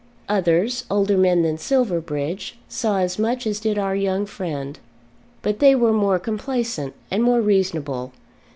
[0.27, 4.79] Others, older men than Silverbridge, saw as much as did our young friend,
[5.43, 8.11] but they were more complaisant and more reasonable.